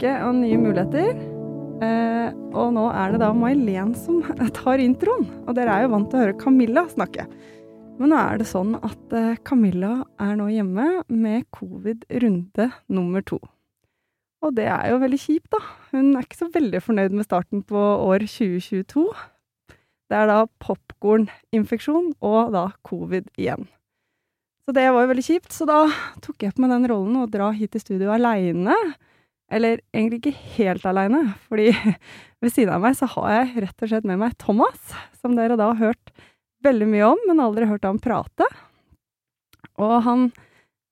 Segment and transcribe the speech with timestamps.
[0.00, 1.16] Uke og nye muligheter.
[1.84, 4.22] Eh, og nå er det da May-Len som
[4.56, 5.26] tar introen.
[5.44, 7.26] Og dere er jo vant til å høre Camilla snakke.
[8.00, 13.24] Men nå er det sånn at eh, Camilla er nå hjemme med covid runde nummer
[13.28, 13.36] to.
[14.40, 15.60] Og det er jo veldig kjipt, da.
[15.92, 19.04] Hun er ikke så veldig fornøyd med starten på år 2022.
[20.08, 23.68] Det er da popkorninfeksjon og da covid igjen.
[24.64, 25.82] Så det var jo veldig kjipt, så da
[26.24, 28.80] tok jeg på meg den rollen å dra hit til studio aleine.
[29.50, 31.72] Eller egentlig ikke helt aleine, fordi
[32.42, 35.58] ved siden av meg så har jeg rett og slett med meg Thomas, som dere
[35.58, 36.12] da har hørt
[36.64, 38.46] veldig mye om, men aldri hørt ham prate.
[39.80, 40.28] Og han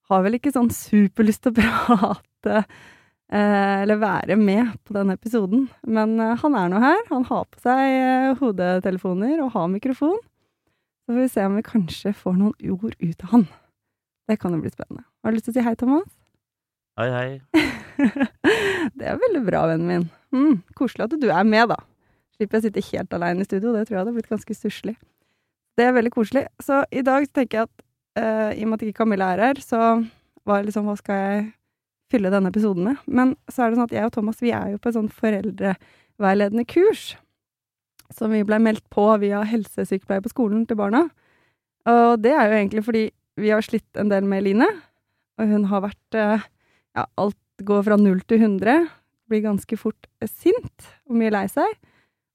[0.08, 5.68] har vel ikke sånn superlyst til å prate eh, eller være med på denne episoden,
[5.86, 7.02] men eh, han er nå her.
[7.12, 10.18] Han har på seg eh, hodetelefoner og har mikrofon.
[11.04, 13.46] Så får vi se om vi kanskje får noen ord ut av han.
[14.28, 15.06] Det kan jo bli spennende.
[15.22, 16.08] Har du lyst til å si hei, Thomas?
[16.98, 17.60] Hei, hei.
[18.98, 20.06] det er veldig bra, vennen min.
[20.34, 21.76] Mm, koselig at du er med, da.
[22.34, 23.70] Slipper jeg å sitte helt aleine i studio.
[23.70, 24.96] Det tror jeg hadde blitt ganske stusslig.
[25.78, 26.42] Det er veldig koselig.
[26.58, 27.84] Så i dag tenker jeg at
[28.18, 29.82] uh, i og med at ikke Camilla er her, så
[30.48, 31.46] var liksom Hva skal jeg
[32.10, 33.06] fylle denne episoden med?
[33.06, 35.14] Men så er det sånn at jeg og Thomas vi er jo på et sånn
[35.22, 37.12] foreldreveiledende kurs
[38.10, 41.06] som vi blei meldt på via helsesykepleier på skolen til barna.
[41.86, 44.72] Og det er jo egentlig fordi vi har slitt en del med Line,
[45.38, 46.48] og hun har vært uh,
[46.98, 48.80] Ja, alt går fra null til hundre.
[49.30, 51.76] Blir ganske fort sint og mye lei seg.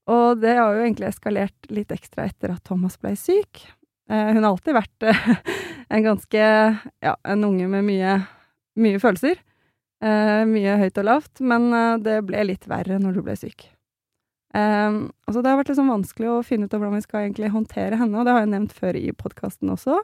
[0.08, 3.66] Og det har jo egentlig eskalert litt ekstra etter at Thomas ble syk.
[4.12, 5.26] Eh, hun har alltid vært eh,
[5.96, 8.18] en ganske ja, en unge med mye,
[8.80, 9.40] mye følelser.
[10.04, 13.68] Eh, mye høyt og lavt, men eh, det ble litt verre når du ble syk.
[14.56, 17.52] Eh, altså det har vært liksom vanskelig å finne ut av hvordan vi skal egentlig
[17.52, 20.00] håndtere henne, og det har jeg nevnt før i podkasten også.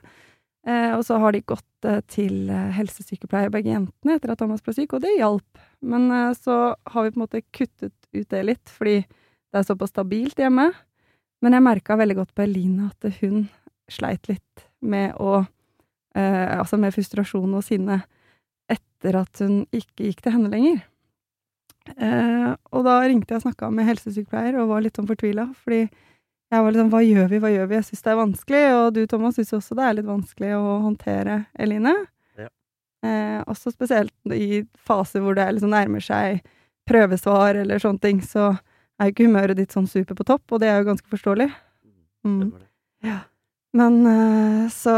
[0.67, 4.63] Eh, og så har de gått eh, til eh, helsesykepleier, begge jentene, etter at Thomas
[4.65, 5.61] ble syk, og det hjalp.
[5.79, 9.93] Men så har vi på en måte kuttet ut det litt, fordi det er såpass
[9.93, 10.67] stabilt hjemme.
[11.39, 13.45] Men jeg merka veldig godt på Eline at hun
[13.89, 15.45] sleit litt med å
[16.19, 17.99] Altså med frustrasjon og sinne
[18.67, 20.79] etter at hun ikke gikk til henne lenger.
[22.73, 25.85] Og da ringte jeg og snakka med helsesykepleier og var litt sånn fortvila, fordi
[26.49, 27.77] jeg var litt sånn Hva gjør vi, hva gjør vi?
[27.77, 30.77] Jeg syns det er vanskelig, og du, Thomas, syns også det er litt vanskelig å
[30.85, 31.93] håndtere Eline.
[32.39, 32.49] Ja.
[33.05, 36.41] Eh, også spesielt i faser hvor det liksom nærmer seg
[36.89, 38.55] prøvesvar eller sånne ting, så
[38.99, 41.51] er jo ikke humøret ditt sånn super på topp, og det er jo ganske forståelig.
[42.25, 42.49] Mm.
[43.05, 43.21] Ja.
[43.77, 44.91] Men eh, så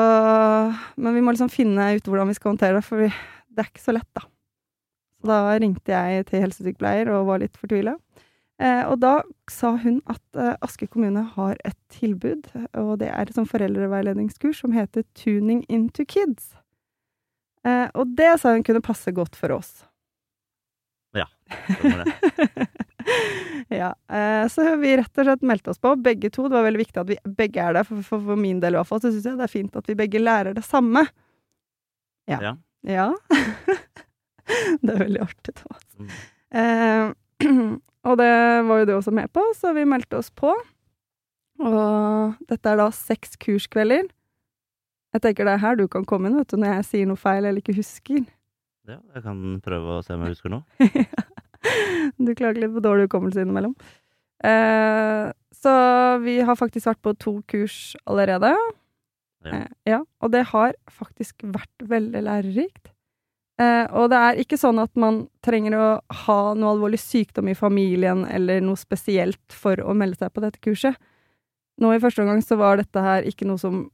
[0.95, 3.11] Men vi må liksom finne ut hvordan vi skal håndtere det, for vi,
[3.51, 4.23] det er ikke så lett, da.
[5.21, 7.99] Så da ringte jeg til helsesykepleier og var litt fortvila.
[8.61, 9.13] Eh, og da
[9.49, 14.61] sa hun at eh, Aske kommune har et tilbud, og det er et sånn foreldreveiledningskurs
[14.61, 16.53] som heter Tuning into Kids.
[17.65, 19.81] Eh, og det sa hun kunne passe godt for oss.
[21.73, 22.67] Stemmer det.
[23.81, 26.47] ja, eh, så vi rett og slett meldte oss på, begge to.
[26.47, 28.79] Det var veldig viktig at vi begge er der, for, for, for min del i
[28.79, 29.01] hvert fall.
[29.03, 31.05] Så syns jeg det er fint at vi begge lærer det samme.
[32.29, 32.39] Ja.
[32.41, 32.53] Ja.
[32.87, 33.07] Ja.
[34.81, 35.87] det er veldig artig, Thomas.
[35.97, 36.13] Mm.
[36.61, 37.13] Eh,
[38.07, 38.31] og det
[38.67, 40.53] var jo du også med på, så vi meldte oss på.
[41.61, 44.09] Og dette er da seks kurskvelder.
[45.11, 47.19] Jeg tenker det er her du kan komme inn, vet du, når jeg sier noe
[47.19, 48.23] feil eller ikke husker.
[48.89, 50.63] Ja, jeg kan prøve å se om jeg husker noe.
[52.25, 53.75] du klager litt på dårlig hukommelse innimellom.
[54.47, 55.27] Eh,
[55.61, 55.73] så
[56.23, 57.77] vi har faktisk vært på to kurs
[58.09, 58.55] allerede.
[59.45, 59.51] Ja.
[59.51, 62.93] Eh, ja, og det har faktisk vært veldig lærerikt.
[63.61, 65.87] Eh, og det er ikke sånn at man trenger å
[66.25, 70.61] ha noe alvorlig sykdom i familien eller noe spesielt for å melde seg på dette
[70.63, 70.97] kurset.
[71.81, 73.85] Nå i første omgang så var dette her ikke noe som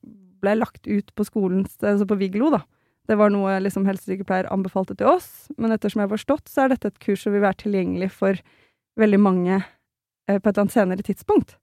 [0.41, 2.61] ble lagt ut på skolen, altså på Viglo, da.
[3.07, 6.73] Det var noe liksom helsesykepleier anbefalte til oss, men ettersom jeg har forstått, så er
[6.73, 8.39] dette et kurs som vil være tilgjengelig for
[8.99, 11.55] veldig mange eh, på et eller annet senere tidspunkt.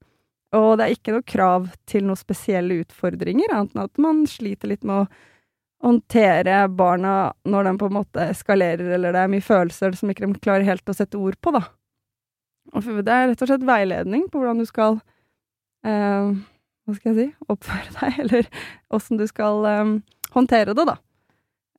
[0.56, 4.70] Og det er ikke noe krav til noen spesielle utfordringer, annet enn at man sliter
[4.70, 5.22] litt med å
[5.82, 10.26] håndtere barna når de på en måte eskalerer, eller det er mye følelser som ikke
[10.26, 11.64] de klarer helt å sette ord på, da.
[12.74, 14.96] Og det er rett og slett veiledning på hvordan du skal
[15.86, 16.30] eh,
[16.84, 18.48] Hva skal jeg si oppføre deg, eller
[18.94, 19.92] åssen du skal eh,
[20.34, 20.96] håndtere det, da.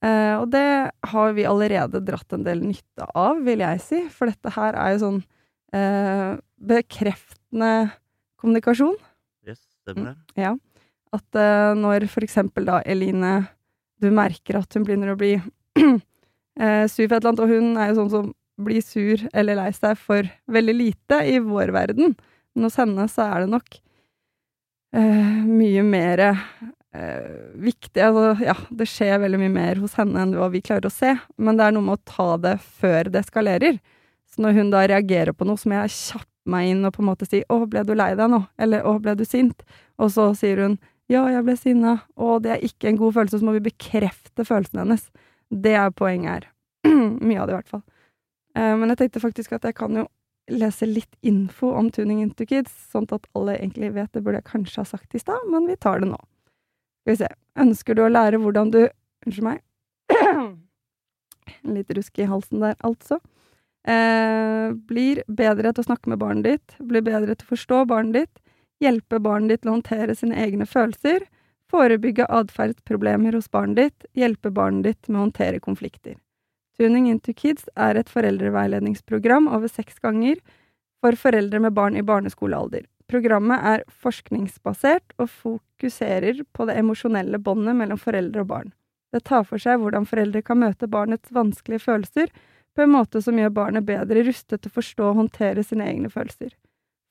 [0.06, 0.68] Eh, og det
[1.12, 4.03] har vi allerede dratt en del nytte av, vil jeg si.
[4.13, 5.19] For dette her er jo sånn
[5.75, 7.74] eh, bekreftende
[8.41, 8.98] kommunikasjon.
[9.48, 10.45] Yes, stemmer det.
[10.45, 10.53] Ja.
[11.15, 13.38] At eh, når for eksempel da Eline
[14.01, 15.33] Du merker at hun begynner å bli
[15.80, 18.33] eh, sur for et eller annet, og hun er jo sånn som
[18.65, 22.15] blir sur eller lei seg for veldig lite i vår verden.
[22.56, 23.80] Men hos henne så er det nok
[24.95, 30.38] eh, mye mer eh, viktig Altså, ja, det skjer veldig mye mer hos henne enn
[30.38, 33.25] hva vi klarer å se, men det er noe med å ta det før det
[33.25, 33.81] eskalerer.
[34.31, 37.01] Så når hun da reagerer på noe, så må jeg kjappe meg inn og på
[37.01, 39.65] en måte si 'Å, ble du lei deg nå?' eller 'Å, ble du sint?'
[39.98, 40.77] Og så sier hun
[41.10, 44.46] 'Ja, jeg ble sinna', og det er ikke en god følelse, så må vi bekrefte
[44.46, 45.12] følelsen hennes.
[45.52, 46.48] Det er poenget her.
[47.22, 47.84] Mye av det, i hvert fall.
[48.57, 50.07] Eh, men jeg tenkte faktisk at jeg kan jo
[50.50, 54.50] lese litt info om Tuning into Kids, sånn at alle egentlig vet det burde jeg
[54.50, 56.19] kanskje ha sagt i stad, men vi tar det nå.
[57.04, 57.31] Skal vi se.
[57.62, 58.84] Ønsker du å lære hvordan du
[59.25, 59.62] Unnskyld meg.
[61.75, 63.18] Litt rusk i halsen der, altså.
[63.90, 68.19] Eh, blir bedre til å snakke med barnet ditt, blir bedre til å forstå barnet
[68.19, 68.42] ditt,
[68.83, 71.25] hjelpe barnet ditt å håndtere sine egne følelser,
[71.72, 76.18] forebygge atferdsproblemer hos barnet ditt, hjelpe barnet ditt med å håndtere konflikter.
[76.77, 80.42] Tuning into Kids er et foreldreveiledningsprogram over seks ganger
[81.04, 82.83] for foreldre med barn i barneskolealder.
[83.07, 88.74] Programmet er forskningsbasert og fokuserer på det emosjonelle båndet mellom foreldre og barn.
[89.13, 92.33] Det tar for seg hvordan foreldre kan møte barnets vanskelige følelser
[92.75, 96.12] på en måte som gjør barnet bedre rustet til å forstå og håndtere sine egne
[96.12, 96.51] følelser.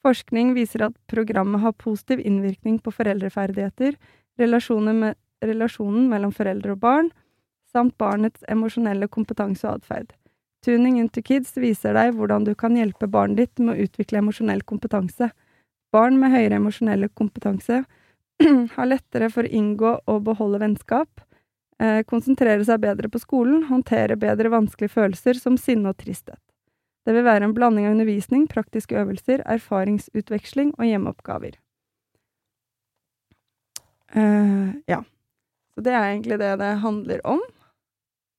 [0.05, 3.97] Forskning viser at programmet har positiv innvirkning på foreldreferdigheter,
[4.37, 7.09] med, relasjonen mellom foreldre og barn,
[7.73, 10.13] samt barnets emosjonelle kompetanse og atferd.
[10.65, 14.63] Tuning into Kids viser deg hvordan du kan hjelpe barnet ditt med å utvikle emosjonell
[14.65, 15.31] kompetanse.
[15.93, 17.83] Barn med høyere emosjonell kompetanse
[18.77, 21.25] har lettere for å inngå og beholde vennskap,
[21.81, 26.44] eh, konsentrere seg bedre på skolen, håndtere bedre vanskelige følelser som sinne og tristhet.
[27.05, 31.59] Det vil være en blanding av undervisning, praktiske øvelser, erfaringsutveksling og hjemmeoppgaver.
[34.15, 35.03] Uh, ja.
[35.75, 37.43] Så det er egentlig det det handler om.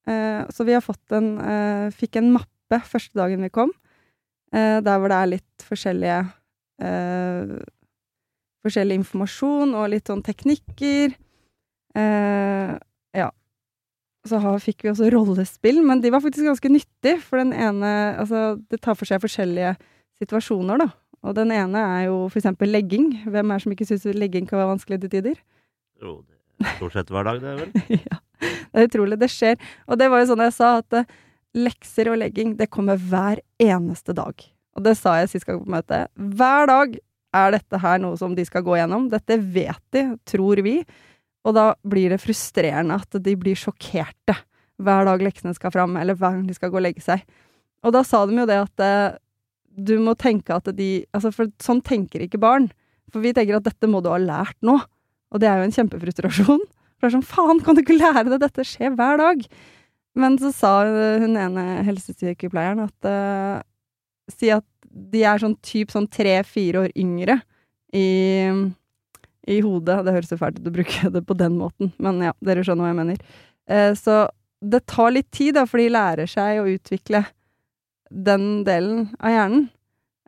[0.08, 3.74] Uh, så vi har fått en uh, Fikk en mappe første dagen vi kom,
[4.56, 6.18] der hvor det er litt forskjellige
[8.66, 11.14] Forskjellig informasjon og litt sånn teknikker.
[14.26, 14.30] Eh.
[14.30, 17.92] Så har, fikk vi også rollespill, men de var faktisk ganske nyttige, for den ene
[18.18, 19.76] Altså, det tar for seg forskjellige
[20.20, 20.90] situasjoner, da.
[21.26, 23.10] Og den ene er jo for eksempel legging.
[23.26, 25.40] Hvem er det som ikke syns legging kan være vanskelig til tider?
[26.02, 26.20] Jo,
[26.60, 27.72] det er stort sett hver dag, det, er vel?
[28.10, 28.20] ja.
[28.76, 29.18] Det er utrolig.
[29.22, 29.58] Det skjer.
[29.90, 31.16] Og det var jo sånn jeg sa, at uh,
[31.56, 34.46] lekser og legging, det kommer hver eneste dag.
[34.76, 36.12] Og det sa jeg sist gang på møtet.
[36.14, 36.98] Hver dag
[37.36, 39.10] er dette her noe som de skal gå gjennom.
[39.12, 40.82] Dette vet de, tror vi.
[41.46, 44.38] Og da blir det frustrerende at de blir sjokkerte
[44.82, 47.22] hver dag leksene skal fram, eller hver gang de skal gå og legge seg.
[47.86, 49.18] Og da sa de jo det at eh,
[49.76, 52.70] du må tenke at de Altså, for sånn tenker ikke barn.
[53.14, 54.80] For vi tenker at dette må du ha lært nå.
[55.32, 56.66] Og det er jo en kjempefrustrasjon.
[56.66, 58.40] For det er sånn, faen, kan du ikke lære deg?
[58.44, 59.44] Dette skjer hver dag.
[60.16, 60.74] Men så sa
[61.22, 63.64] hun ene helsesykepleieren at eh,
[64.32, 67.36] Si at de er sånn typ sånn tre-fire år yngre
[67.94, 68.08] i,
[69.48, 70.02] i hodet.
[70.06, 72.88] Det høres jo fælt ut å bruke det på den måten, men ja, dere skjønner
[72.88, 73.24] hva jeg mener.
[73.70, 74.20] Uh, så
[74.66, 77.26] det tar litt tid, da, for de lærer seg å utvikle
[78.10, 79.68] den delen av hjernen.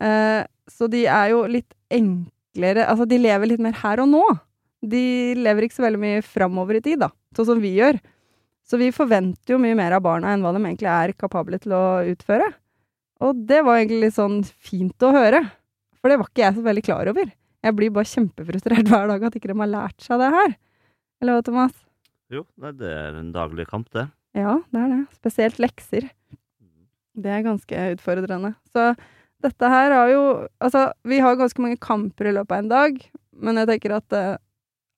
[0.02, 4.22] Uh, så de er jo litt enklere Altså, de lever litt mer her og nå
[4.86, 8.00] de lever ikke så veldig mye framover i tid, da, sånn som vi gjør.
[8.68, 11.74] Så vi forventer jo mye mer av barna enn hva de egentlig er kapable til
[11.76, 12.50] å utføre.
[13.24, 15.42] Og det var egentlig litt sånn fint å høre,
[15.98, 17.32] for det var ikke jeg så veldig klar over.
[17.68, 20.56] Jeg blir bare kjempefrustrert hver dag at ikke de har lært seg det her.
[21.22, 21.76] Eller hva, Thomas?
[22.32, 22.46] Jo,
[22.80, 24.08] det er en daglig kamp, det.
[24.38, 25.04] Ja, det er det.
[25.18, 26.10] Spesielt lekser.
[27.18, 28.54] Det er ganske utfordrende.
[28.72, 28.92] Så
[29.44, 30.24] dette her har jo
[30.64, 33.00] Altså, vi har ganske mange kamper i løpet av en dag,
[33.38, 34.38] men jeg tenker at uh,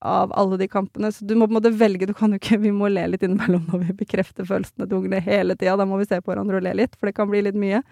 [0.00, 1.10] av alle de kampene.
[1.12, 2.08] Så du må på en måte velge.
[2.08, 5.20] Du kan jo ikke Vi må le litt innimellom når vi bekrefter følelsene til ungene
[5.24, 5.76] hele tida.
[5.76, 7.82] Da må vi se på hverandre og le litt, for det kan bli litt mye.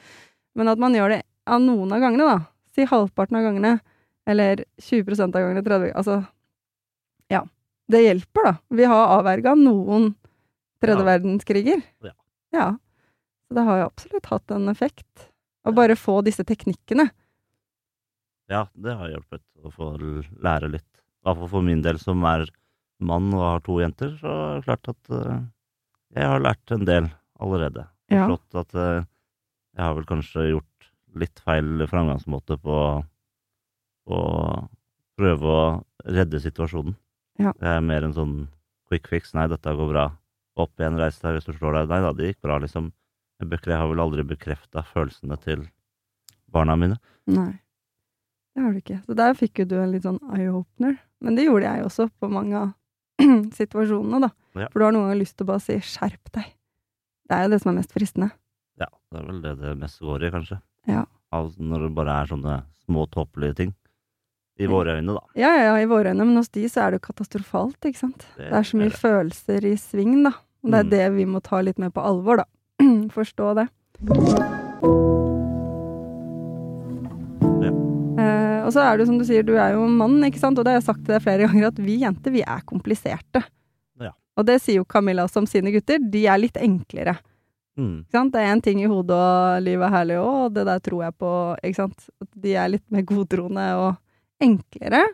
[0.57, 2.39] Men at man gjør det av noen av gangene, da.
[2.75, 3.79] Si halvparten av gangene.
[4.29, 5.63] Eller 20 av gangene.
[5.65, 6.19] 30 Altså
[7.33, 7.45] Ja.
[7.89, 8.53] Det hjelper, da.
[8.77, 10.11] Vi har avverga noen
[10.83, 11.07] tredje Ja.
[11.09, 11.83] verdenskriger.
[12.05, 12.13] Ja.
[12.53, 12.67] ja.
[13.49, 15.31] Så det har jo absolutt hatt en effekt.
[15.65, 17.09] Å bare få disse teknikkene.
[18.49, 19.89] Ja, det har hjulpet å få
[20.41, 20.85] lære litt.
[21.21, 22.47] I hvert fall for min del, som er
[23.01, 25.41] mann og har to jenter, så er det klart at eh,
[26.17, 27.09] jeg har lært en del
[27.41, 27.85] allerede.
[28.13, 28.25] Ja.
[28.27, 29.05] Forstått at eh,
[29.77, 32.79] jeg har vel kanskje gjort litt feil framgangsmåte på
[34.15, 34.69] å
[35.19, 35.63] prøve å
[36.07, 36.97] redde situasjonen.
[37.39, 37.53] Ja.
[37.59, 38.37] Det er mer en sånn
[38.89, 39.35] quick fix.
[39.37, 40.09] Nei, dette går bra.
[40.59, 41.91] opp igjen, reis deg hvis du slår deg.
[41.93, 42.91] Nei da, det gikk bra, liksom.
[43.39, 45.69] Jeg har vel aldri bekrefta følelsene til
[46.51, 46.97] barna mine.
[47.31, 47.61] Nei.
[48.55, 48.97] Det har du ikke.
[49.07, 50.97] Så der fikk jo du en litt sånn eye-opener.
[51.23, 52.73] Men det gjorde jeg også på mange av
[53.61, 54.33] situasjonene, da.
[54.59, 54.67] Ja.
[54.73, 56.51] For du har noen ganger lyst til å bare si 'skjerp deg'.
[57.29, 58.31] Det er jo det som er mest fristende.
[58.81, 60.59] Ja, det er vel det det mest går i, kanskje.
[60.91, 61.05] Ja.
[61.31, 63.75] Altså når det bare er sånne små tåpelige ting.
[64.59, 65.21] I våre øyne, da.
[65.39, 68.01] Ja, ja, ja, i våre øyne, men hos de så er det jo katastrofalt, ikke
[68.01, 68.27] sant.
[68.37, 70.33] Det er så mye følelser i sving, da.
[70.65, 70.91] Og det er Mm.
[70.91, 72.45] det vi må ta litt mer på alvor, da.
[73.15, 73.69] Forstå det.
[77.63, 77.71] Ja.
[78.19, 80.59] Eh, og så er det jo som du sier, du er jo mann, ikke sant,
[80.59, 83.45] og det har jeg sagt til deg flere ganger, at vi jenter, vi er kompliserte.
[84.03, 84.13] Ja.
[84.39, 87.17] Og det sier jo Camilla også om sine gutter, de er litt enklere.
[87.79, 88.01] Mm.
[88.11, 91.15] Det er en ting i hodet, og livet er herlig og det der tror jeg
[91.23, 92.09] på, ikke sant.
[92.25, 93.93] At de er litt mer godtroende og
[94.43, 95.05] enklere.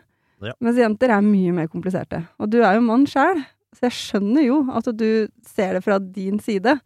[0.43, 0.53] Ja.
[0.63, 2.23] Mens jenter er mye mer kompliserte.
[2.39, 3.39] Og du er jo mann sjæl,
[3.75, 5.07] så jeg skjønner jo at du
[5.47, 6.77] ser det fra din side.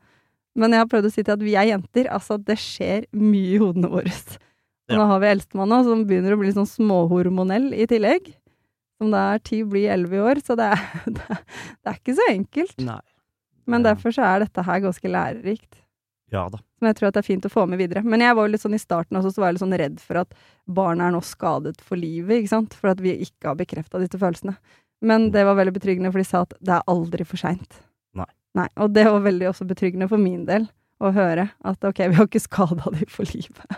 [0.60, 2.10] Men jeg har prøvd å si til at vi er jenter.
[2.12, 4.13] Altså, det skjer mye i hodene våre.
[4.89, 4.98] Og Ja.
[4.98, 8.31] nå har vi eldstemann òg, som begynner å bli sånn småhormonell i tillegg.
[9.00, 10.81] Som da er ti, blir elleve i år, så det er,
[11.15, 12.75] det er, ikke så enkelt.
[12.84, 13.00] Nei.
[13.69, 15.77] Men derfor så er dette her ganske lærerikt.
[16.34, 16.60] Ja da.
[16.80, 18.04] Som jeg tror at det er fint å få med videre.
[18.06, 20.02] Men jeg var jo litt sånn i starten også, så var jeg litt sånn redd
[20.04, 20.36] for at
[20.70, 22.76] barnet er nå skadet for livet, ikke sant.
[22.78, 24.56] For at vi ikke har bekrefta disse følelsene.
[25.06, 27.82] Men det var veldig betryggende, for de sa at det er aldri for seint.
[28.18, 28.28] Nei.
[28.60, 28.68] Nei.
[28.84, 30.68] Og det var veldig også betryggende for min del
[31.00, 33.78] å høre at ok, vi har ikke skada de for livet.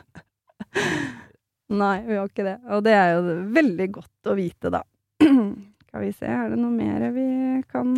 [1.82, 2.58] Nei, vi har ikke det.
[2.74, 4.82] Og det er jo veldig godt å vite, da.
[5.88, 7.28] Skal vi se, er det noe mer vi
[7.72, 7.94] kan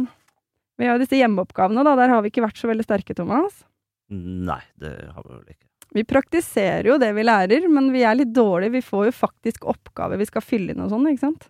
[0.78, 1.96] Vi har jo disse hjemmeoppgavene, da.
[1.98, 3.64] Der har vi ikke vært så veldig sterke, Thomas.
[4.12, 5.68] Nei, det har vi vel ikke.
[5.94, 8.74] Vi praktiserer jo det vi lærer, men vi er litt dårlige.
[8.80, 11.50] Vi får jo faktisk oppgaver vi skal fylle inn og sånn, ikke sant.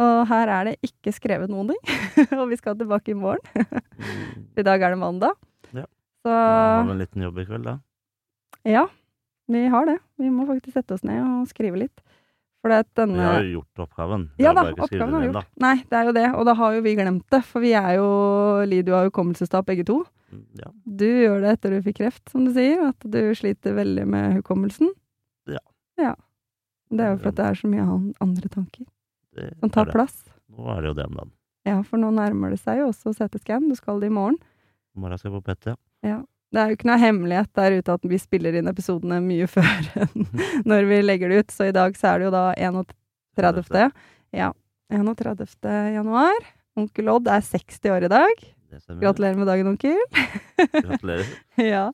[0.00, 1.80] Og her er det ikke skrevet noen ting.
[2.40, 3.66] og vi skal tilbake i morgen.
[3.98, 4.46] Mm.
[4.62, 5.34] I dag er det mandag.
[5.74, 5.86] Ja.
[6.22, 7.76] Så Da har vi en liten jobb i kveld, da.
[8.68, 8.86] ja,
[9.50, 9.98] vi har det.
[10.20, 12.04] Vi må faktisk sette oss ned og skrive litt.
[12.60, 13.16] For det denne...
[13.16, 14.24] Vi har jo gjort oppgaven.
[14.40, 15.50] Ja da, oppgaven har vi gjort.
[15.64, 16.24] Nei, det er jo det.
[16.36, 17.40] Og da har jo vi glemt det.
[17.48, 18.08] For vi er jo
[18.68, 20.02] Lidio har hukommelsestap begge to.
[20.30, 20.68] Mm, Ja.
[20.84, 22.82] Du gjør det etter du fikk kreft, som du sier.
[22.90, 24.92] At du sliter veldig med hukommelsen.
[25.48, 25.62] Ja.
[25.98, 26.12] ja.
[26.90, 27.86] Det er jo for at det er så mye
[28.20, 28.84] andre tanker
[29.38, 30.20] Det som tar plass.
[30.50, 31.32] Nå er det jo det om dagen.
[31.68, 33.68] Ja, for nå nærmer det seg jo også CT-scan.
[33.70, 34.36] Du skal det i morgen.
[34.96, 35.72] I morgen skal jeg på PET,
[36.04, 36.20] ja.
[36.50, 39.90] Det er jo ikke noe hemmelighet der ute at vi spiller inn episodene mye før
[40.02, 40.26] enn
[40.70, 41.54] når vi legger det ut.
[41.54, 43.92] Så i dag så er det jo da 31.
[44.36, 44.50] Ja.
[44.90, 45.46] 31.
[45.94, 46.48] januar.
[46.78, 48.42] Onkel Odd er 60 år i dag.
[49.00, 49.98] Gratulerer med dagen, onkel.
[50.74, 51.26] Gratulerer.
[51.58, 51.88] ja.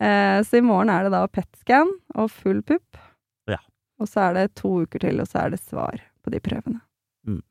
[0.00, 3.00] Eh, så i morgen er det da PET-scan og full pupp.
[3.48, 3.58] Ja.
[4.00, 6.80] Og så er det to uker til, og så er det svar på de prøvene.
[7.28, 7.42] Mm.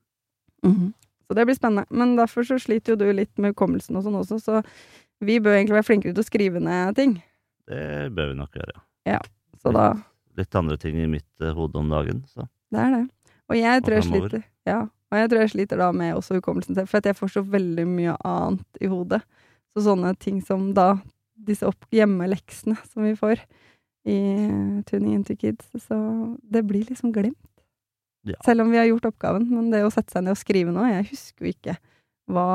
[0.65, 0.89] Mhm.
[1.29, 1.85] Så det blir spennende.
[1.93, 4.61] Men derfor så sliter jo du litt med hukommelsen og sånn også, så
[5.23, 7.17] vi bør egentlig være flinkere til å skrive ned ting.
[7.69, 8.77] Det bør vi nok gjøre.
[9.59, 9.91] Så da
[10.39, 13.03] Litt andre ting i mitt uh, hode om dagen, så Det er det.
[13.49, 14.79] Og jeg tror jeg sliter Ja.
[15.09, 17.85] Og jeg tror jeg sliter da med også hukommelsen selv, for jeg får så veldig
[17.89, 19.23] mye annet i hodet.
[19.73, 20.99] Så sånne ting som da
[21.33, 23.41] disse opp hjemmeleksene som vi får
[24.05, 25.97] i eh, Tuning into Kids, så
[26.45, 27.41] det blir liksom glemt.
[28.27, 28.37] Ja.
[28.45, 30.85] Selv om vi har gjort oppgaven, men det å sette seg ned og skrive nå,
[30.91, 31.75] jeg husker jo ikke
[32.29, 32.47] hva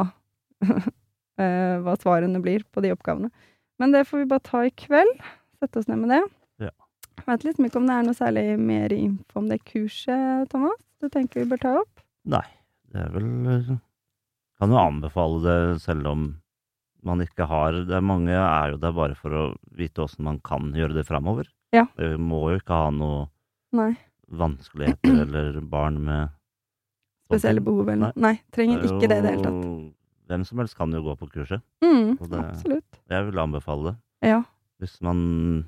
[1.41, 3.31] eh, hva svarene blir på de oppgavene.
[3.83, 5.15] Men det får vi bare ta i kveld.
[5.63, 6.21] Sette oss ned med det.
[6.69, 6.71] Ja.
[7.19, 10.79] Jeg vet liksom ikke om det er noe særlig mer info om det kurset, Thomas?
[11.03, 12.05] Du tenker vi bør ta opp?
[12.31, 12.47] Nei,
[12.95, 13.27] det er vel
[14.61, 16.23] Kan jo anbefale det selv om
[17.05, 19.43] man ikke har Det er mange er jo der bare for å
[19.77, 21.51] vite åssen man kan gjøre det framover.
[21.75, 21.85] Ja.
[21.99, 23.27] Vi må jo ikke ha noe
[23.75, 23.91] Nei.
[24.31, 26.33] vanskeligheter eller barn med
[27.29, 28.21] Spesielle behov eller noe?
[28.21, 29.69] Nei, trenger er ikke det i det hele tatt.
[30.29, 31.61] Hvem som helst kan jo gå på kurset.
[31.85, 33.01] Mm, det- absolutt.
[33.11, 33.97] Jeg vil anbefale det.
[34.31, 34.43] Ja.
[34.81, 35.65] Hvis man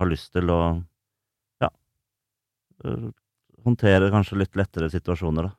[0.00, 0.60] har lyst til å
[1.60, 1.68] ja
[2.84, 3.10] øh,
[3.64, 5.54] håndtere kanskje litt lettere situasjoner, da.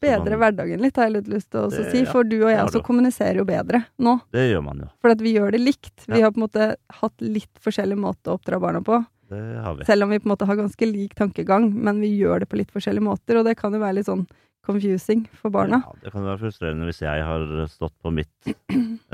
[0.00, 2.04] Bedre man- hverdagen litt, har jeg litt lyst til å også Det- si.
[2.06, 4.20] For du og jeg også kommuniserer jo bedre nå.
[4.32, 4.88] Det gjør man jo.
[5.02, 6.06] For at vi gjør det likt.
[6.06, 9.04] Vi har på en måte hatt litt forskjellig måte å oppdra barna på.
[9.28, 9.84] Det har vi.
[9.84, 12.56] Selv om vi på en måte har ganske lik tankegang, men vi gjør det på
[12.56, 13.36] litt forskjellige måter.
[13.38, 14.26] Og det kan jo være litt sånn
[14.66, 15.82] confusing for barna.
[15.84, 18.50] Ja, det kan være frustrerende hvis jeg har stått på mitt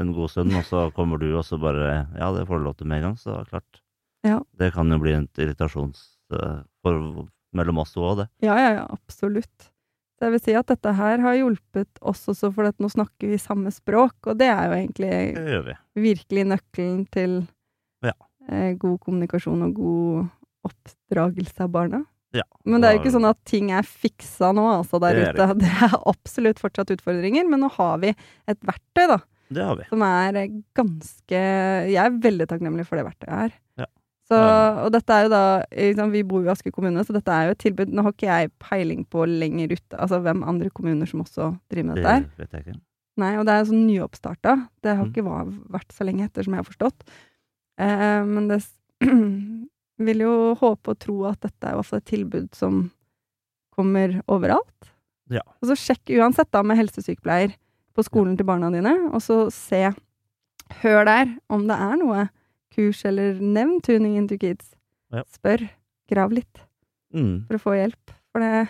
[0.01, 2.77] en god stund, og så kommer du og så bare Ja, det får du lov
[2.79, 3.83] til med en gang, så klart.
[4.27, 4.39] Ja.
[4.61, 6.07] Det kan jo bli en irritasjons...
[6.37, 7.27] øh, for,
[7.57, 8.27] mellom oss to òg, det.
[8.47, 9.71] Ja, ja, ja, absolutt.
[10.21, 13.33] Så jeg vil si at dette her har hjulpet oss også, for at nå snakker
[13.33, 15.75] vi samme språk, og det er jo egentlig vi.
[16.05, 17.41] virkelig nøkkelen til
[18.05, 18.13] Ja.
[18.49, 20.29] eh, god kommunikasjon og god
[20.69, 22.05] oppdragelse av barna.
[22.37, 22.45] Ja.
[22.65, 25.47] Men det er jo ikke sånn at ting er fiksa nå, altså, der Det ute.
[25.65, 29.19] Det er absolutt fortsatt utfordringer, men nå har vi et verktøy, da.
[29.51, 29.85] Det har vi.
[29.91, 30.37] som er
[30.79, 31.41] ganske
[31.91, 33.57] Jeg er veldig takknemlig for det verktøyet her.
[33.83, 33.87] Ja.
[34.31, 34.39] Så,
[34.85, 35.41] og dette er jo da
[35.75, 37.91] liksom, Vi bor jo i Asker kommune, så dette er jo et tilbud.
[37.91, 41.89] Nå har ikke jeg peiling på lenger ute, altså hvem andre kommuner som også driver
[41.89, 42.29] med dette her.
[42.39, 42.79] vet jeg ikke.
[43.19, 44.55] Nei, og det er jo sånn nyoppstarta.
[44.87, 45.11] Det har Mm.
[45.11, 45.27] ikke
[45.75, 47.03] vært så lenge etter, som jeg har forstått.
[47.81, 48.61] Eh, men det
[50.01, 52.79] vil jo håpe og tro at dette er i hvert fall et tilbud som
[53.77, 54.91] kommer overalt.
[55.31, 55.43] Ja.
[55.61, 57.53] Og så sjekk uansett da med helsesykepleier
[57.97, 59.91] på skolen til barna dine, og så se,
[60.83, 62.25] hør der, om det er noe
[62.75, 64.73] kurs eller nevn Tuning into Kids.
[65.13, 65.25] Ja.
[65.31, 65.67] Spør,
[66.11, 66.67] grav litt,
[67.13, 67.47] Mm.
[67.49, 68.13] for å få hjelp.
[68.31, 68.69] For det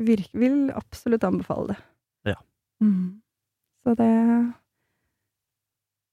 [0.00, 1.80] virk, vil absolutt anbefale det.
[2.32, 2.38] Ja.
[2.80, 3.20] Mm.
[3.84, 4.10] Så det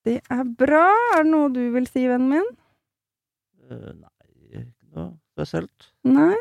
[0.06, 0.86] Det er bra.
[1.16, 2.50] Er det noe du vil si, vennen min?
[3.70, 4.19] Uh, nei,
[5.00, 5.92] noe spesielt.
[6.08, 6.36] Nei?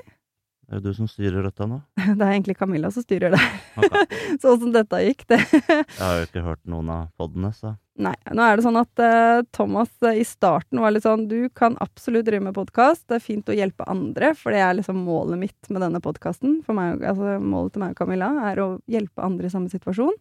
[0.69, 1.79] Det er jo du som styrer dette nå.
[2.19, 3.41] Det er egentlig Camilla som styrer det.
[3.81, 4.17] Okay.
[4.43, 5.39] sånn som dette gikk, det.
[5.73, 9.01] Jeg har jo ikke hørt noen av podene, så Nei, nå er det sånn at
[9.01, 13.17] uh, Thomas uh, i starten var litt sånn Du kan absolutt drive med podkast, det
[13.17, 16.61] er fint å hjelpe andre, for det er liksom målet mitt med denne podkasten.
[16.69, 20.15] Altså, målet til meg og Camilla er å hjelpe andre i samme situasjon.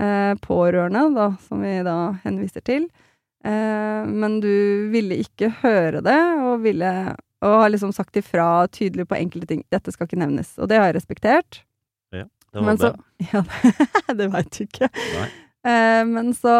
[0.00, 2.86] Uh, pårørende, da, som vi da henviser til.
[3.40, 6.90] Men du ville ikke høre det, og ville
[7.42, 9.62] og har liksom sagt ifra tydelig på enkelte ting.
[9.72, 10.52] Dette skal ikke nevnes.
[10.60, 11.62] Og det har jeg respektert.
[12.12, 12.90] Ja, det var Men så.
[13.32, 14.88] Ja, det veit du ikke.
[15.60, 16.54] Eh, men så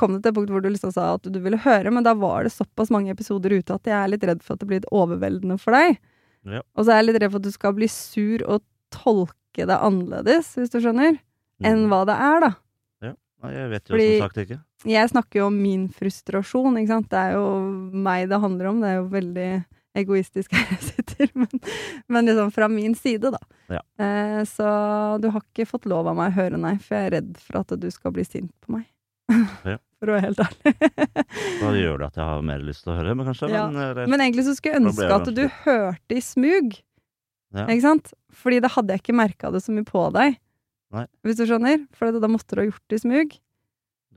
[0.00, 2.14] kom det til et punkt hvor du liksom sa at du ville høre, men da
[2.16, 4.86] var det såpass mange episoder ute at jeg er litt redd for at det blir
[4.92, 5.98] overveldende for deg.
[6.48, 6.60] Ja.
[6.76, 9.76] Og så er jeg litt redd for at du skal bli sur og tolke det
[9.76, 11.18] annerledes, hvis du skjønner,
[11.64, 11.88] enn Mm.
[11.92, 12.52] hva det er, da.
[13.44, 14.58] Ja, jeg vet jo Fordi- som sagt ikke.
[14.88, 17.08] Jeg snakker jo om min frustrasjon, ikke sant.
[17.12, 17.44] Det er jo
[17.92, 18.80] meg det handler om.
[18.80, 21.60] Det er jo veldig egoistisk her jeg sitter, men,
[22.10, 23.40] men liksom fra min side, da.
[23.72, 23.80] Ja.
[24.02, 24.66] Eh, så
[25.22, 27.60] du har ikke fått lov av meg å høre nei, for jeg er redd for
[27.62, 28.88] at du skal bli sint på meg.
[29.64, 29.78] Ja.
[30.04, 30.72] For å være helt ærlig.
[31.62, 33.46] Da gjør det at jeg har mer lyst til å høre, men kanskje.
[33.48, 33.62] Ja.
[33.72, 36.74] Men, eh, Men egentlig så skulle jeg ønske at du hørte i smug,
[37.56, 37.64] Ja.
[37.64, 38.10] ikke sant?
[38.36, 40.36] Fordi da hadde jeg ikke merka det så mye på deg.
[40.92, 41.06] Nei.
[41.24, 41.86] Hvis du skjønner?
[41.96, 43.32] For da måtte du ha gjort det i smug.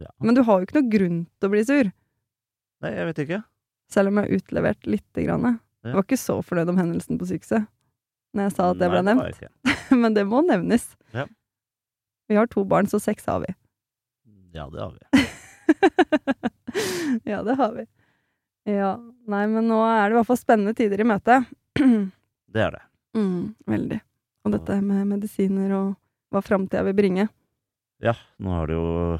[0.03, 0.11] ja.
[0.19, 1.93] Men du har jo ikke noe grunn til å bli sur.
[2.83, 3.39] Nei, jeg vet ikke.
[3.95, 5.47] Selv om jeg har utlevert lite grann.
[5.87, 7.67] Jeg var ikke så fornøyd om hendelsen på sykehuset
[8.35, 9.39] når jeg sa at det ble nevnt,
[10.01, 10.83] men det må nevnes.
[11.15, 11.23] Ja.
[12.29, 13.53] Vi har to barn, så seks har vi.
[14.53, 15.23] Ja, det har vi.
[17.31, 17.85] ja, det har vi.
[18.67, 18.91] Ja.
[19.31, 21.41] Nei, men nå er det i hvert fall spennende tider i møte.
[22.47, 22.83] Det er det.
[23.19, 23.97] mm, veldig.
[24.47, 25.89] Og dette med medisiner og
[26.33, 27.25] hva framtida vil bringe.
[28.01, 29.17] Ja, nå har det jo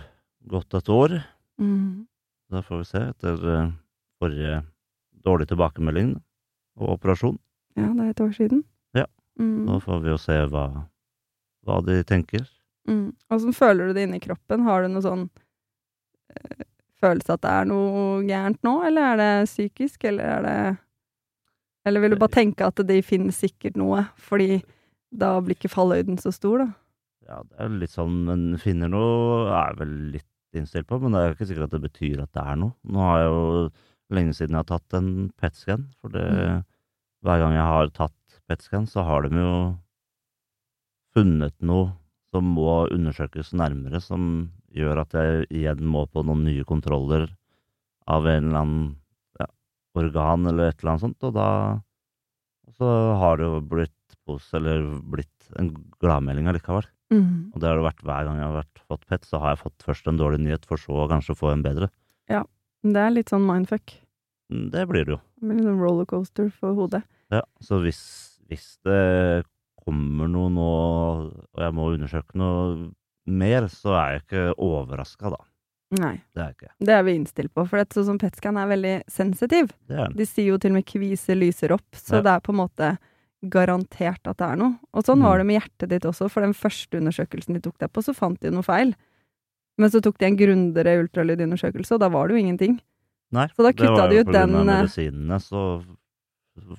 [0.47, 1.17] gått et år.
[1.59, 2.07] Mm.
[2.53, 3.73] Da får vi se etter eh,
[4.21, 4.61] forrige
[5.27, 6.15] dårlige tilbakemelding
[6.77, 7.37] og operasjon.
[7.77, 8.63] Ja, det er et år siden.
[8.97, 9.05] Ja.
[9.39, 9.65] Mm.
[9.67, 10.65] Nå får vi jo se hva,
[11.67, 12.45] hva de tenker.
[12.89, 13.11] Mm.
[13.33, 14.63] Åssen føler du det inni kroppen?
[14.65, 16.65] Har du noe sånn øh,
[17.03, 20.59] følelse at det er noe gærent nå, eller er det psykisk, eller er det
[21.87, 24.57] Eller vil du bare tenke at de finner sikkert noe, fordi
[25.15, 26.67] da blir ikke falløyden så stor, da?
[27.27, 31.21] Ja, det er litt sånn, men finner noe er vel litt innstilt på, men det
[31.21, 32.75] er jo ikke sikkert at det betyr at det er noe.
[32.87, 33.47] Nå har jeg jo
[34.13, 36.63] lenge siden jeg har tatt en PET-scan, for det, Mm.
[37.23, 39.53] hver gang jeg har tatt PET-scan, så har de jo
[41.15, 41.91] funnet noe
[42.31, 47.27] som må undersøkes nærmere, som gjør at jeg igjen må på noen nye kontroller
[48.07, 48.95] av en eller annen
[49.39, 49.47] ja,
[49.95, 51.49] organ eller et eller annet sånt, og da
[52.77, 55.71] så har det jo blitt pos, eller blitt en
[56.03, 56.85] gladmelding allikevel.
[57.09, 57.53] Mm.
[57.55, 59.61] Og det har det vært hver gang jeg har vært, fått PET, så har jeg
[59.63, 61.89] fått først en dårlig nyhet, for så å kanskje få en bedre.
[62.83, 63.95] Det er litt sånn mindfuck.
[64.53, 65.19] Mm, Det blir det jo.
[65.41, 67.03] Med litt rollercoaster for hodet.
[67.31, 67.99] Ja, så hvis,
[68.47, 69.43] hvis det
[69.83, 70.69] kommer noe nå,
[71.53, 72.91] og jeg må undersøke noe
[73.27, 75.41] mer, så er jeg ikke overraska, da.
[75.97, 76.13] Nei.
[76.35, 76.69] Det er ikke.
[76.83, 79.69] Det er vi innstilt på, for sånn som PET-scan er veldig sensitiv.
[79.89, 80.09] Er.
[80.15, 82.21] De sier jo til og med kvise lyser opp, så Ja.
[82.21, 82.97] det er på en måte
[83.47, 84.79] garantert at det er noe.
[84.93, 85.23] Og sånn Mm.
[85.23, 88.13] var det med hjertet ditt også, for den første undersøkelsen de tok deg på, så
[88.15, 88.95] fant de noe feil.
[89.77, 92.79] Men så tok de en grundigere ultralydundersøkelse, og da var det jo ingenting.
[93.31, 95.39] Nei, Så da det var kutta de jo ut på grunn av den, eh, medisinene,
[95.43, 95.63] så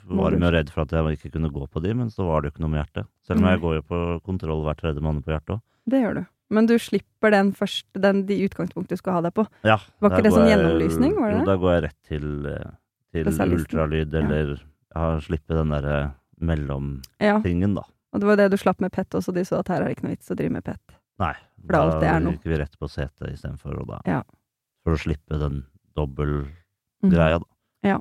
[0.09, 2.43] var de jo redd for at jeg ikke kunne gå på de, men så var
[2.43, 3.07] det jo ikke noe med hjertet.
[3.27, 5.61] Selv om jeg går jo på kontroll hver tredje måned på hjertet òg.
[5.89, 6.27] Det gjør du.
[6.51, 9.45] Men du slipper den første, den, de utgangspunktet du skal ha deg på.
[9.69, 11.47] Ja, Var ikke det sånn gjennomlysning, var det Jo, det?
[11.47, 12.71] da går jeg rett til, eh,
[13.13, 13.25] til
[13.59, 14.19] ultralyd, Ja.
[14.25, 14.55] eller
[14.97, 17.85] ja, slippe den derre mellomtingen, Ja, da.
[18.13, 19.97] og det var det du slapp med PET også, de så at her er det
[19.99, 20.81] ikke noe vits å drive med PET.
[21.19, 21.35] Nei,
[21.67, 22.31] For da, er alt det er nå.
[22.37, 24.23] gikk vi rett på setet istedenfor, og da Ja.
[24.85, 25.65] For å slippe den
[25.97, 27.45] dobbeltgreia, Mhm.
[27.83, 28.01] da.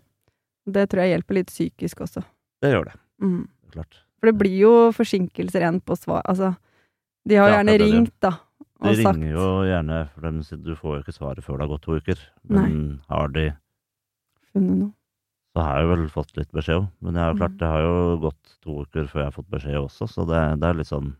[0.69, 2.23] Det tror jeg hjelper litt psykisk også.
[2.61, 2.93] Det gjør det.
[3.21, 3.47] Mhm.
[3.71, 3.93] Klart.
[4.19, 6.57] For det blir jo forsinkelser igjen på svar Altså,
[7.25, 8.31] de har Ja, gjerne det ringt, da,
[8.81, 11.61] De sagt ringer jo gjerne, for de sier du får jo ikke svaret før det
[11.61, 12.19] har gått to uker.
[12.49, 13.53] Men har de,
[14.53, 14.93] funnet noe.
[15.55, 16.89] så har jeg vel fått litt beskjed òg.
[17.01, 17.57] Men jeg har jo klart, Mm.
[17.57, 20.67] det har jo gått to uker før jeg har fått beskjed også, så det, det
[20.69, 21.15] er litt sånn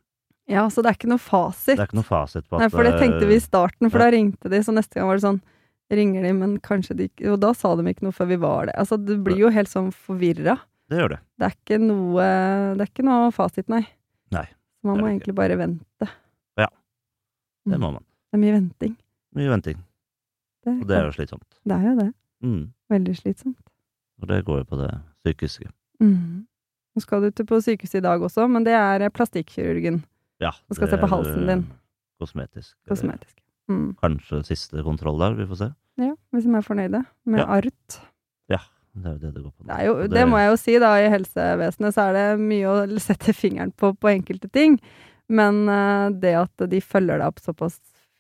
[0.47, 1.75] Ja, så det er ikke noe fasit.
[1.75, 3.99] Det er ikke noe fasit på at Nei, for det tenkte vi i starten, for
[3.99, 4.05] ja.
[4.07, 5.41] da ringte de, så neste gang var det sånn
[5.91, 8.65] Ringer de, men kanskje de ikke Og da sa de ikke noe før vi var
[8.67, 8.73] det.
[8.75, 10.57] Altså, du blir jo helt sånn forvirra.
[10.91, 11.19] Det gjør det.
[11.39, 12.25] Det er ikke noe
[12.75, 13.85] Det er ikke noe fasit, nei.
[14.35, 14.43] Nei,
[14.83, 16.09] man må egentlig bare vente.
[16.59, 16.67] Ja.
[17.67, 17.81] Det Mm.
[17.85, 18.03] må man.
[18.03, 18.97] Det er mye venting.
[19.35, 19.79] Mye venting.
[20.65, 21.47] Det, Og det er jo slitsomt.
[21.67, 22.09] det er jo det.
[22.43, 22.71] Mm.
[22.91, 23.63] Veldig slitsomt.
[24.21, 24.91] Og det går jo på det
[25.23, 25.71] psykiske.
[26.01, 26.45] Mm.
[26.95, 30.03] Nå skal du til på sykehuset i dag også, men det er eh, plastikkirurgen.
[30.43, 30.51] Ja.
[30.69, 31.63] Og skal det se på halsen din.
[31.65, 32.75] eh, Kosmetisk.
[32.89, 33.35] Kosmetisk.
[33.69, 33.95] Mm.
[34.01, 35.69] Kanskje siste kontroll der, vi får se.
[35.99, 37.45] Ja, hvis de er fornøyde med Ja.
[37.57, 37.99] ART.
[38.97, 39.65] Det er jo det det går på.
[39.67, 40.87] Det, jo, det må jeg jo si, da.
[40.97, 44.79] I helsevesenet så er det mye å sette fingeren på på enkelte ting.
[45.29, 47.75] Men eh, det at de følger deg opp såpass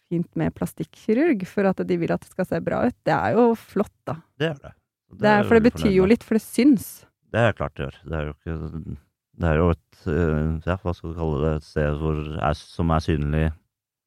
[0.07, 3.33] fint med plastikkirurg for at de vil at det skal se bra ut, det er
[3.39, 4.19] jo flott, da.
[4.37, 4.73] Det er det.
[5.09, 6.85] Og Det er, for det betyr jo litt, for det syns.
[7.33, 7.97] Det er klart det gjør.
[8.05, 8.97] Det er jo ikke
[9.37, 11.51] Det er jo et eh, Ja, hva skal du kalle det?
[11.59, 12.01] Et sted
[12.41, 13.45] er, som er synlig.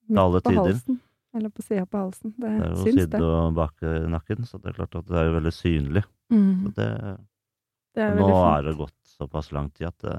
[0.08, 0.72] til alle på tider.
[0.74, 1.00] halsen.
[1.34, 2.32] Eller på sida på halsen.
[2.34, 3.20] Det, Det er jo syns, det.
[3.22, 3.74] og bak
[4.10, 6.02] nakken, så det er klart at det er jo veldig synlig.
[6.34, 6.88] Mm, det,
[7.94, 8.48] det er nå fint.
[8.58, 10.16] er det gått såpass lang tid at det,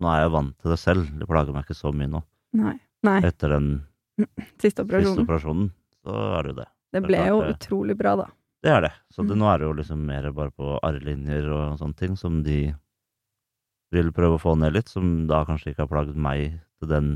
[0.00, 1.10] nå er jeg vant til det selv.
[1.20, 2.22] Det plager meg ikke så mye nå.
[2.56, 2.74] Nei.
[3.04, 3.18] Nei.
[3.28, 3.68] Etter den
[4.16, 5.26] Siste siste operasjonen.
[5.26, 6.68] operasjonen, så er det jo det.
[6.96, 8.26] Det ble jo utrolig bra, da.
[8.64, 8.92] Det er det.
[9.12, 9.42] Så det, Mm.
[9.42, 12.74] nå er det jo liksom mer bare på arrlinjer og sånne ting som de
[13.94, 17.10] vil prøve å få ned litt, som da kanskje ikke har plaget meg til den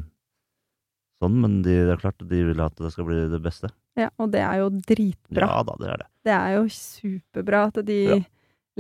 [1.21, 3.69] sånn, men de, det er klart de vil at det skal bli det beste.
[3.99, 5.49] Ja, og det er jo dritbra.
[5.51, 6.07] Ja da, det er det.
[6.25, 8.21] Det er jo superbra at de Ja.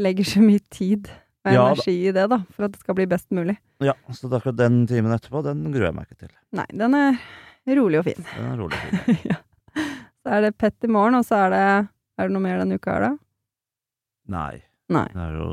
[0.01, 1.11] legger så mye tid
[1.45, 1.67] og Ja da.
[1.75, 3.57] energi i det, da, for at det skal bli best mulig.
[3.85, 6.33] Ja, så akkurat den timen etterpå, den gruer jeg meg ikke til.
[6.57, 7.19] Nei, den er
[7.77, 8.25] rolig og fin.
[8.37, 8.79] Den er rolig.
[8.79, 9.21] og fin.
[9.35, 9.37] ja.
[10.21, 11.63] Så er det pett i morgen, og så er det
[12.21, 13.13] Er det noe mer denne uka her, da?
[14.31, 15.07] Nei, Nei.
[15.15, 15.47] det er jo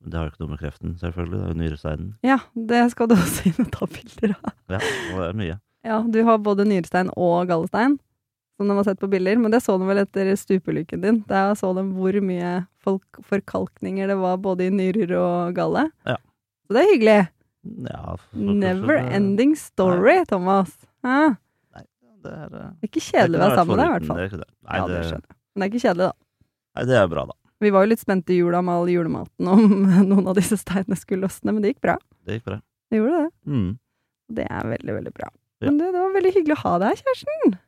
[0.00, 1.38] Det har jo ikke noe med kreften, selvfølgelig.
[1.40, 2.12] Det er jo nyresteinen.
[2.24, 4.54] Ja, det skal du også inn og ta bilder av.
[4.72, 5.56] Ja, og det er mye.
[5.84, 7.98] Ja, du har både nyrestein og gallestein,
[8.56, 9.36] som de har sett på bilder.
[9.40, 11.20] Men det så de vel etter stupelykken din.
[11.28, 15.86] Der så de hvor mye folk, forkalkninger det var både i nyrer og galle.
[16.08, 16.16] Ja.
[16.68, 17.18] Så det er hyggelig.
[17.90, 20.72] Ja, Never det- ending story, Thomas.
[21.04, 21.36] Hæ?
[21.76, 21.84] Nei,
[22.24, 24.16] det er eh, Det er ikke kjedelig å være sammen med deg, i hvert fall.
[24.16, 24.50] Det er ikke det.
[24.64, 25.20] Nei, Ja, det.
[25.50, 26.12] Men det er ikke kjedelig, da.
[26.76, 27.36] nei, det er bra, da.
[27.60, 29.64] Vi var jo litt spente i jula med all julematen om
[30.10, 31.96] noen av disse steinene skulle løsne, men det gikk bra.
[32.26, 32.60] Det gikk bra.
[32.90, 33.30] Det gjorde det.
[33.52, 33.70] Mm.
[34.40, 35.28] Det er veldig, veldig bra.
[35.60, 35.68] Ja.
[35.68, 37.58] Men du, det var veldig hyggelig å ha deg her, Kjersten.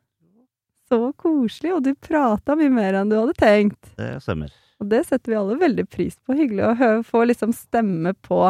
[0.92, 3.92] Så koselig, og du prata mye mer enn du hadde tenkt.
[3.96, 4.52] Det stemmer.
[4.83, 6.35] Og det setter vi alle veldig pris på.
[6.37, 8.40] Hyggelig å høre, få liksom stemme på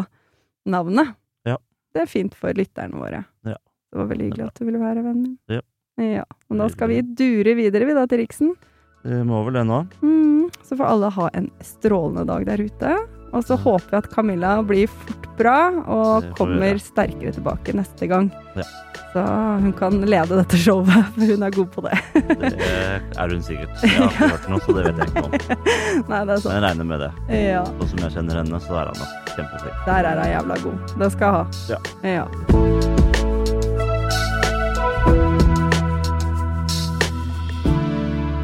[0.72, 1.12] navnet.
[1.46, 1.58] Ja.
[1.92, 3.24] Det er fint for lytterne våre.
[3.46, 3.58] Ja.
[3.92, 5.36] Det var veldig hyggelig at du ville være vennen min.
[5.52, 5.62] Ja.
[6.00, 6.26] ja.
[6.48, 8.54] Og da skal vi dure videre, vi da, til Riksen.
[9.02, 9.80] Det må vel det nå.
[10.02, 12.92] Mm, så får alle ha en strålende dag der ute.
[13.32, 15.56] Og så håper vi at Camilla blir fort bra
[15.88, 18.28] og vi kommer sterkere tilbake neste gang.
[18.58, 18.66] Ja.
[19.14, 19.22] Så
[19.64, 21.96] hun kan lede dette showet, for hun er god på det.
[22.12, 23.82] Det er hun sikkert.
[23.82, 25.36] Jeg har ikke hørt noe, så det vet jeg ikke om.
[26.12, 26.54] Nei, det er Men sånn.
[26.58, 27.12] jeg regner med det.
[27.40, 29.84] Ja, Og som jeg kjenner henne, så er hun kjempeflink.
[29.88, 30.96] der er hun jævla god.
[31.04, 31.46] Det skal hun ha.
[31.72, 32.18] Ja.
[32.20, 32.91] ja.